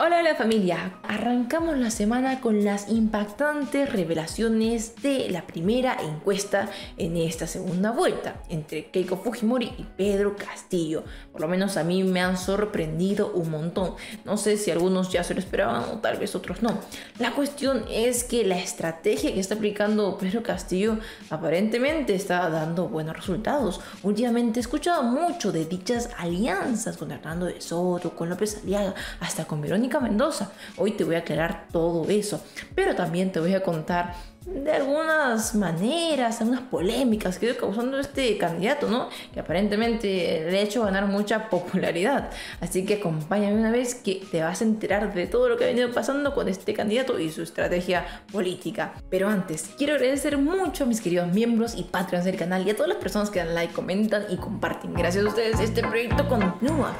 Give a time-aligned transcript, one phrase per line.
[0.00, 0.92] Hola, hola familia.
[1.02, 8.40] Arrancamos la semana con las impactantes revelaciones de la primera encuesta en esta segunda vuelta
[8.48, 11.02] entre Keiko Fujimori y Pedro Castillo.
[11.32, 13.96] Por lo menos a mí me han sorprendido un montón.
[14.24, 16.78] No sé si algunos ya se lo esperaban o tal vez otros no.
[17.18, 23.16] La cuestión es que la estrategia que está aplicando Pedro Castillo aparentemente está dando buenos
[23.16, 23.80] resultados.
[24.04, 29.44] Últimamente he escuchado mucho de dichas alianzas con Hernando de Soto, con López Aliaga, hasta
[29.44, 30.50] con Verónica Mendoza.
[30.76, 34.14] Hoy te voy a aclarar todo eso, pero también te voy a contar
[34.46, 39.08] de algunas maneras, algunas polémicas que ido causando este candidato, ¿no?
[39.32, 42.30] Que aparentemente le ha hecho ganar mucha popularidad.
[42.60, 45.66] Así que acompáñame una vez que te vas a enterar de todo lo que ha
[45.68, 48.94] venido pasando con este candidato y su estrategia política.
[49.10, 52.74] Pero antes, quiero agradecer mucho a mis queridos miembros y patrons del canal y a
[52.74, 54.94] todas las personas que dan like, comentan y comparten.
[54.94, 56.94] Gracias a ustedes, este proyecto continúa.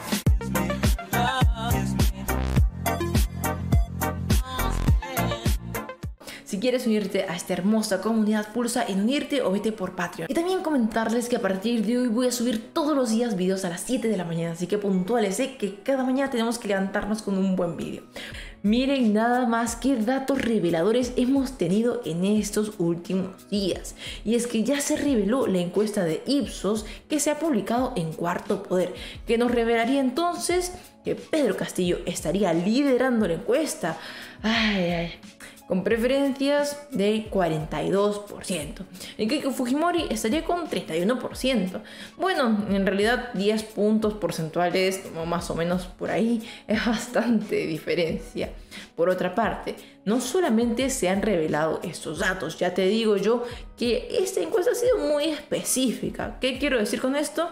[6.59, 10.29] Si quieres unirte a esta hermosa comunidad, pulsa en unirte o vete por Patreon.
[10.29, 13.65] Y también comentarles que a partir de hoy voy a subir todos los días videos
[13.65, 15.55] a las 7 de la mañana, así que puntuales, ¿eh?
[15.57, 18.03] que cada mañana tenemos que levantarnos con un buen vídeo.
[18.65, 23.95] Miren nada más qué datos reveladores hemos tenido en estos últimos días.
[24.25, 28.13] Y es que ya se reveló la encuesta de Ipsos que se ha publicado en
[28.13, 28.93] Cuarto Poder,
[29.29, 30.73] que nos revelaría entonces
[31.05, 33.97] que Pedro Castillo estaría liderando la encuesta.
[34.43, 35.13] Ay, ay
[35.69, 38.87] con preferencias del 42%.
[39.19, 41.83] Y Keiko Fujimori estaría con 31%.
[42.17, 48.51] Bueno, en realidad 10 puntos porcentuales, como más o menos por ahí, es bastante diferencia.
[48.97, 53.45] Por otra parte, no solamente se han revelado estos datos, ya te digo yo
[53.77, 56.39] que esta encuesta ha sido muy específica.
[56.41, 57.49] ¿Qué quiero decir con esto?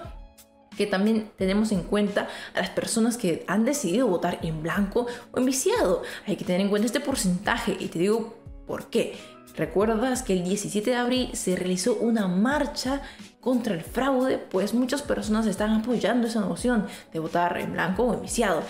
[0.76, 5.38] Que también tenemos en cuenta a las personas que han decidido votar en blanco o
[5.38, 6.02] en viciado.
[6.26, 8.34] Hay que tener en cuenta este porcentaje y te digo
[8.66, 9.16] por qué.
[9.56, 13.00] ¿Recuerdas que el 17 de abril se realizó una marcha
[13.40, 14.36] contra el fraude?
[14.36, 18.62] Pues muchas personas están apoyando esa noción de votar en blanco o en viciado.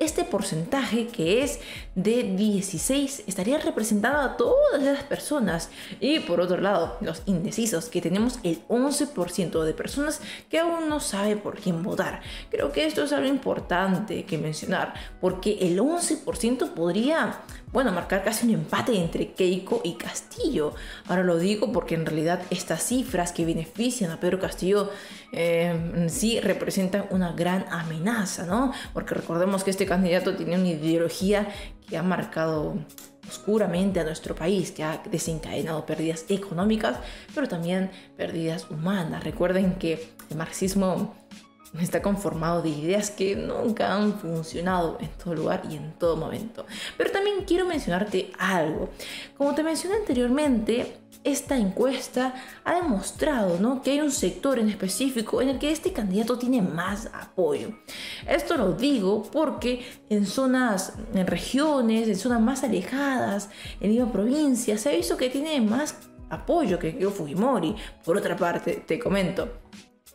[0.00, 1.60] Este porcentaje que es
[1.94, 5.70] de 16 estaría representado a todas las personas.
[6.00, 10.98] Y por otro lado, los indecisos, que tenemos el 11% de personas que aún no
[10.98, 12.22] sabe por quién votar.
[12.50, 17.40] Creo que esto es algo importante que mencionar, porque el 11% podría
[17.74, 20.74] bueno, marcar casi un empate entre Keiko y Castillo.
[21.08, 24.92] Ahora lo digo porque en realidad estas cifras que benefician a Pedro Castillo
[25.32, 28.72] eh, sí representan una gran amenaza, ¿no?
[28.92, 31.48] Porque recordemos que este candidato tiene una ideología
[31.88, 32.76] que ha marcado
[33.28, 36.98] oscuramente a nuestro país, que ha desencadenado pérdidas económicas,
[37.34, 39.24] pero también pérdidas humanas.
[39.24, 41.14] Recuerden que el marxismo
[41.80, 46.66] está conformado de ideas que nunca han funcionado en todo lugar y en todo momento.
[46.96, 48.90] Pero también quiero mencionarte algo.
[49.36, 52.34] Como te mencioné anteriormente, esta encuesta
[52.64, 53.82] ha demostrado ¿no?
[53.82, 57.70] que hay un sector en específico en el que este candidato tiene más apoyo.
[58.28, 63.48] Esto lo digo porque en zonas, en regiones, en zonas más alejadas,
[63.80, 65.96] en Lima provincia, se ha visto que tiene más
[66.28, 67.74] apoyo que Fujimori.
[68.04, 69.48] Por otra parte, te comento,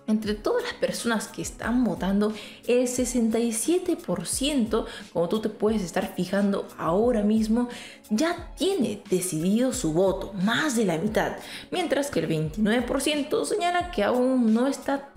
[0.10, 2.34] entre todas las personas que están votando,
[2.68, 7.70] el 67%, como tú te puedes estar fijando ahora mismo,
[8.10, 11.34] ya tiene decidido su voto, más de la mitad,
[11.72, 15.10] mientras que el 29% señala que aún no está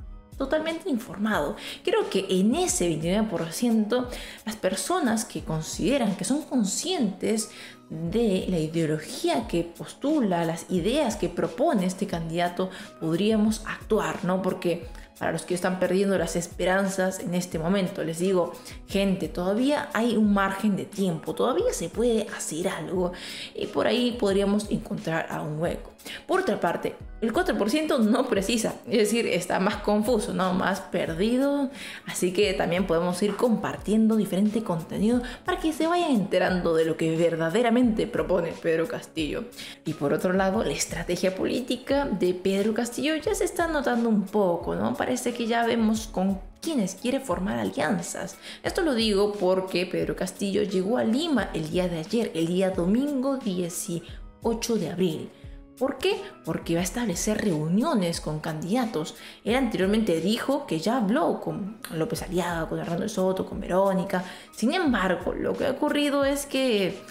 [0.42, 1.56] totalmente informado.
[1.84, 4.06] Creo que en ese 29%
[4.44, 7.50] las personas que consideran que son conscientes
[7.88, 12.70] de la ideología que postula, las ideas que propone este candidato,
[13.00, 14.42] podríamos actuar, ¿no?
[14.42, 14.86] Porque
[15.19, 18.54] para los que están perdiendo las esperanzas en este momento, les digo,
[18.88, 23.12] gente, todavía hay un margen de tiempo, todavía se puede hacer algo
[23.54, 25.92] y por ahí podríamos encontrar a un hueco.
[26.26, 30.54] Por otra parte, el 4% no precisa, es decir, está más confuso, ¿no?
[30.54, 31.70] más perdido,
[32.06, 36.96] así que también podemos ir compartiendo diferente contenido para que se vayan enterando de lo
[36.96, 39.44] que verdaderamente propone Pedro Castillo.
[39.84, 44.25] Y por otro lado, la estrategia política de Pedro Castillo ya se está notando un
[44.25, 44.94] poco, ¿no?
[44.94, 48.37] Parece que ya vemos con quienes quiere formar alianzas.
[48.64, 52.70] Esto lo digo porque Pedro Castillo llegó a Lima el día de ayer, el día
[52.70, 55.31] domingo 18 de abril
[55.78, 56.20] ¿Por qué?
[56.44, 59.14] Porque va a establecer reuniones con candidatos.
[59.44, 64.22] Él anteriormente dijo que ya habló con López Aliaga, con Hernando Soto, con Verónica.
[64.54, 67.02] Sin embargo, lo que ha ocurrido es que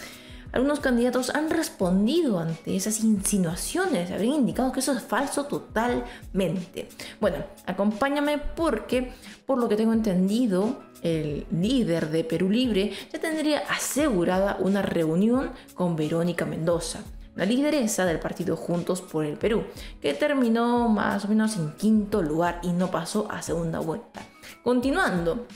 [0.52, 6.90] algunos candidatos han respondido ante esas insinuaciones, habrían indicado que eso es falso totalmente.
[7.20, 9.14] Bueno, acompáñame porque,
[9.46, 15.52] por lo que tengo entendido, el líder de Perú Libre ya tendría asegurada una reunión
[15.74, 17.00] con Verónica Mendoza
[17.36, 19.64] la lideresa del partido Juntos por el Perú,
[20.02, 24.22] que terminó más o menos en quinto lugar y no pasó a segunda vuelta.
[24.64, 25.48] Continuando,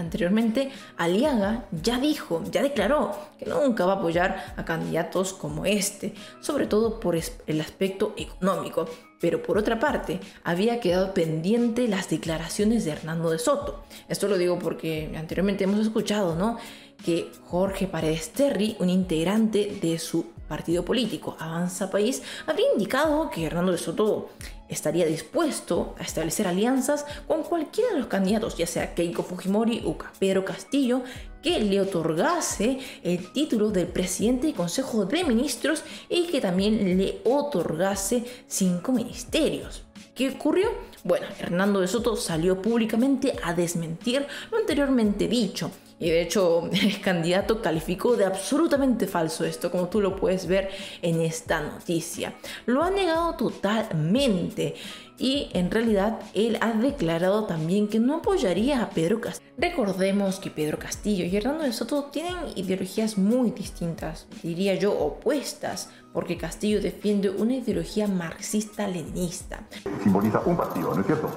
[0.00, 6.14] Anteriormente, Aliaga ya dijo, ya declaró que nunca va a apoyar a candidatos como este,
[6.40, 8.86] sobre todo por el aspecto económico.
[9.20, 13.84] Pero por otra parte, había quedado pendiente las declaraciones de Hernando de Soto.
[14.08, 16.56] Esto lo digo porque anteriormente hemos escuchado, ¿no?
[17.04, 23.44] Que Jorge Paredes Terry, un integrante de su partido político Avanza País, habría indicado que
[23.44, 24.30] Hernando de Soto
[24.68, 29.96] estaría dispuesto a establecer alianzas con cualquiera de los candidatos, ya sea Keiko Fujimori o
[30.18, 31.02] Pedro Castillo,
[31.40, 37.20] que le otorgase el título del presidente del Consejo de Ministros y que también le
[37.24, 39.84] otorgase cinco ministerios.
[40.16, 40.68] ¿Qué ocurrió?
[41.04, 45.70] Bueno, Hernando de Soto salió públicamente a desmentir lo anteriormente dicho
[46.00, 50.70] y de hecho, el candidato calificó de absolutamente falso esto, como tú lo puedes ver
[51.02, 52.34] en esta noticia.
[52.66, 54.74] Lo ha negado totalmente.
[55.18, 59.50] Y en realidad él ha declarado también que no apoyaría a Pedro Castillo.
[59.58, 65.90] Recordemos que Pedro Castillo y Hernando de Soto tienen ideologías muy distintas, diría yo opuestas,
[66.12, 69.60] porque Castillo defiende una ideología marxista-leninista.
[70.02, 71.28] Simboliza un partido, ¿no es cierto?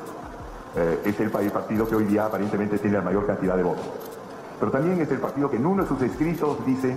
[0.76, 3.86] Eh, es el partido que hoy día aparentemente tiene la mayor cantidad de votos
[4.64, 6.96] pero también es el partido que en uno de sus escritos dice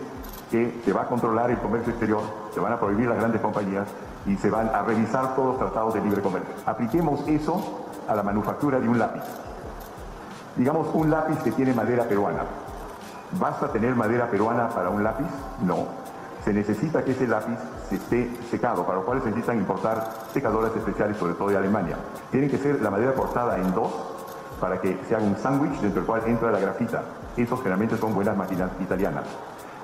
[0.52, 2.22] que se va a controlar el comercio exterior,
[2.54, 3.88] se van a prohibir las grandes compañías
[4.24, 6.54] y se van a revisar todos los tratados de libre comercio.
[6.64, 9.22] Apliquemos eso a la manufactura de un lápiz.
[10.54, 12.44] Digamos un lápiz que tiene madera peruana.
[13.32, 15.26] ¿Basta tener madera peruana para un lápiz?
[15.64, 15.88] No.
[16.46, 17.58] Se necesita que ese lápiz
[17.88, 21.96] se esté secado, para lo cual se necesitan importar secadores especiales, sobre todo de Alemania.
[22.30, 23.92] Tienen que ser la madera cortada en dos
[24.60, 27.02] para que se haga un sándwich dentro del cual entra la grafita.
[27.36, 29.24] Esos generalmente son buenas máquinas italianas.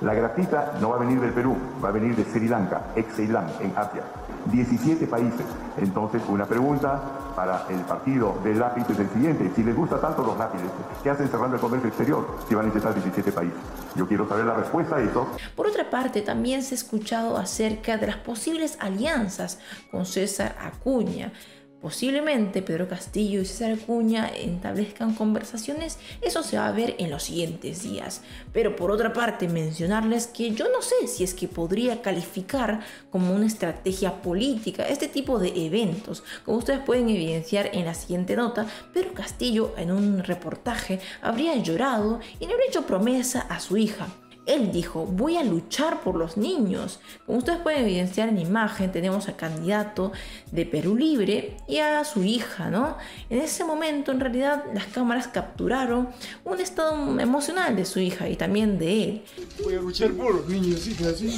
[0.03, 3.15] La grafita no va a venir del Perú, va a venir de Sri Lanka, ex
[3.15, 4.03] Ceilán, en Asia.
[4.47, 5.47] 17 países.
[5.79, 7.01] Entonces, una pregunta
[7.37, 9.53] para el partido del lápiz es el siguiente.
[9.55, 10.69] Si les gusta tanto los lápices,
[11.05, 13.57] ¿qué hacen cerrando el comercio exterior si van a necesitar 17 países?
[13.95, 15.29] Yo quiero saber la respuesta a eso.
[15.55, 19.61] Por otra parte, también se ha escuchado acerca de las posibles alianzas
[19.93, 21.33] con César Acuña
[21.83, 27.25] Posiblemente Pedro Castillo y César Acuña establezcan conversaciones, eso se va a ver en los
[27.25, 28.23] siguientes días.
[28.53, 33.35] Pero por otra parte, mencionarles que yo no sé si es que podría calificar como
[33.35, 36.23] una estrategia política este tipo de eventos.
[36.45, 38.65] Como ustedes pueden evidenciar en la siguiente nota,
[38.95, 44.07] Pedro Castillo en un reportaje habría llorado y le habría hecho promesa a su hija.
[44.47, 47.01] Él dijo, voy a luchar por los niños.
[47.27, 50.13] Como ustedes pueden evidenciar en imagen, tenemos al candidato
[50.51, 52.97] de Perú Libre y a su hija, ¿no?
[53.31, 56.09] En ese momento, en realidad, las cámaras capturaron
[56.45, 59.23] un estado emocional de su hija y también de él.
[59.63, 61.29] Voy a luchar por los niños, hija, ¿sí?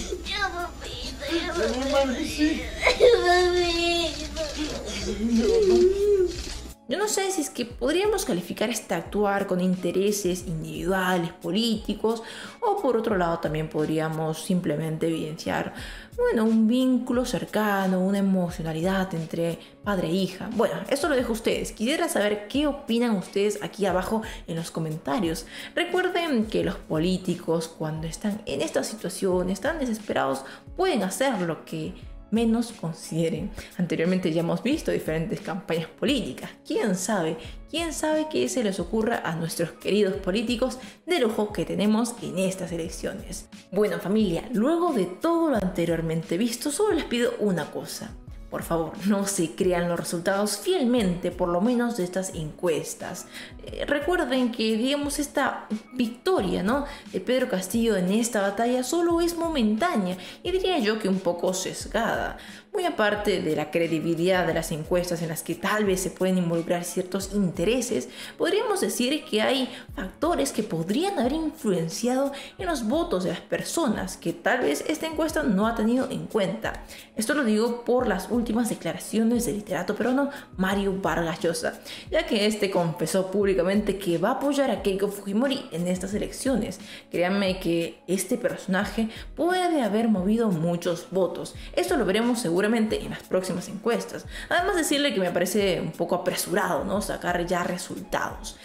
[6.87, 12.23] Yo no sé si es que podríamos calificar este actuar con intereses individuales, políticos,
[12.61, 15.73] o por otro lado también podríamos simplemente evidenciar,
[16.15, 20.51] bueno, un vínculo cercano, una emocionalidad entre padre e hija.
[20.53, 21.73] Bueno, eso lo dejo a ustedes.
[21.73, 25.47] Quisiera saber qué opinan ustedes aquí abajo en los comentarios.
[25.75, 30.44] Recuerden que los políticos cuando están en esta situación, están desesperados,
[30.77, 31.94] pueden hacer lo que
[32.34, 33.50] menos consideren.
[33.79, 36.50] Anteriormente ya hemos visto diferentes campañas políticas.
[36.67, 37.36] ¿Quién sabe?
[37.70, 42.38] ¿Quién sabe qué se les ocurra a nuestros queridos políticos de lujo que tenemos en
[42.38, 43.48] estas elecciones?
[43.72, 48.14] Bueno familia, luego de todo lo anteriormente visto, solo les pido una cosa.
[48.55, 53.27] Por favor, no se crean los resultados fielmente, por lo menos de estas encuestas.
[53.67, 56.84] Eh, recuerden que, digamos, esta victoria, ¿no?
[57.13, 61.53] De Pedro Castillo en esta batalla solo es momentánea y diría yo que un poco
[61.53, 62.37] sesgada.
[62.75, 66.39] Muy aparte de la credibilidad de las encuestas en las que tal vez se pueden
[66.39, 73.23] involucrar ciertos intereses, podríamos decir que hay factores que podrían haber influenciado en los votos
[73.23, 76.83] de las personas que tal vez esta encuesta no ha tenido en cuenta.
[77.15, 81.79] Esto lo digo por las últimas declaraciones del literato peruano Mario Vargas Llosa,
[82.11, 86.81] ya que este confesó públicamente que va a apoyar a Keiko Fujimori en estas elecciones.
[87.13, 91.55] Créanme que este personaje puede haber movido muchos votos.
[91.77, 94.25] Esto lo veremos seguramente en las próximas encuestas.
[94.49, 97.03] Además decirle que me parece un poco apresurado, ¿no?
[97.03, 98.56] Sacar ya resultados.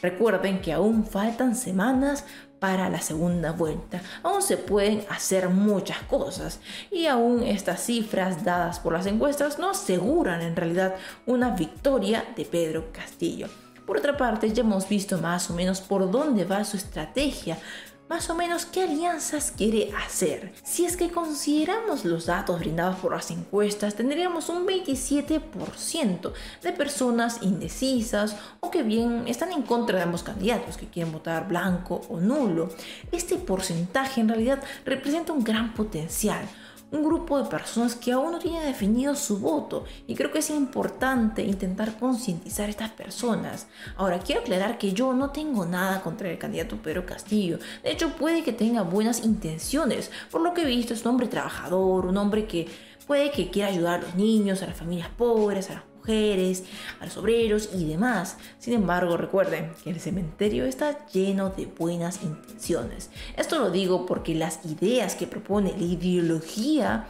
[0.00, 2.24] Recuerden que aún faltan semanas
[2.60, 4.00] para la segunda vuelta.
[4.22, 6.60] Aún se pueden hacer muchas cosas
[6.90, 10.94] y aún estas cifras dadas por las encuestas no aseguran en realidad
[11.26, 13.48] una victoria de Pedro Castillo.
[13.86, 17.56] Por otra parte, ya hemos visto más o menos por dónde va su estrategia
[18.08, 20.52] más o menos qué alianzas quiere hacer.
[20.62, 27.42] Si es que consideramos los datos brindados por las encuestas, tendríamos un 27% de personas
[27.42, 32.18] indecisas o que bien están en contra de ambos candidatos, que quieren votar blanco o
[32.18, 32.70] nulo.
[33.12, 36.48] Este porcentaje en realidad representa un gran potencial
[36.90, 40.50] un grupo de personas que aún no tienen definido su voto y creo que es
[40.50, 43.66] importante intentar concientizar a estas personas.
[43.96, 47.58] Ahora, quiero aclarar que yo no tengo nada contra el candidato Pedro Castillo.
[47.82, 50.10] De hecho, puede que tenga buenas intenciones.
[50.30, 52.68] Por lo que he visto, es un hombre trabajador, un hombre que
[53.06, 57.16] puede que quiera ayudar a los niños, a las familias pobres, a las a los
[57.18, 58.38] obreros y demás.
[58.58, 63.10] Sin embargo, recuerden que el cementerio está lleno de buenas intenciones.
[63.36, 67.08] Esto lo digo porque las ideas que propone la ideología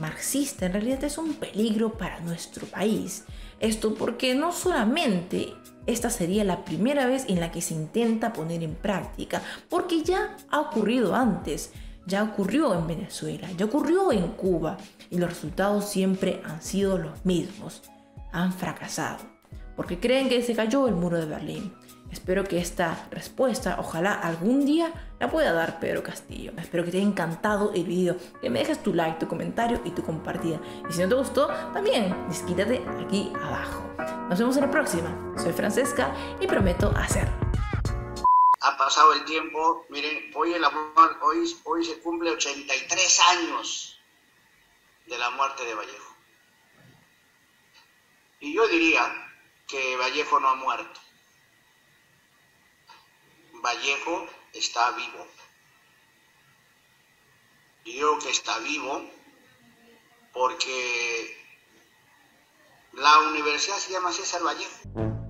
[0.00, 3.24] marxista en realidad es un peligro para nuestro país.
[3.60, 5.54] Esto porque no solamente
[5.86, 10.36] esta sería la primera vez en la que se intenta poner en práctica, porque ya
[10.50, 11.70] ha ocurrido antes,
[12.06, 14.78] ya ocurrió en Venezuela, ya ocurrió en Cuba
[15.10, 17.82] y los resultados siempre han sido los mismos
[18.32, 19.18] han fracasado,
[19.76, 21.74] porque creen que se cayó el muro de Berlín.
[22.10, 26.52] Espero que esta respuesta, ojalá algún día la pueda dar Pedro Castillo.
[26.58, 29.92] Espero que te haya encantado el video, que me dejes tu like, tu comentario y
[29.92, 30.60] tu compartida.
[30.88, 33.82] Y si no te gustó, también desquítate aquí abajo.
[34.28, 35.34] Nos vemos en la próxima.
[35.38, 37.28] Soy Francesca y prometo hacer.
[38.60, 43.98] Ha pasado el tiempo, miren, hoy, el hoy, hoy se cumple 83 años
[45.06, 46.11] de la muerte de Vallejo.
[48.42, 49.04] Y yo diría
[49.68, 51.00] que Vallejo no ha muerto.
[53.52, 55.28] Vallejo está vivo.
[57.84, 59.08] Y digo que está vivo
[60.32, 61.40] porque
[62.94, 65.21] la universidad se llama César Vallejo.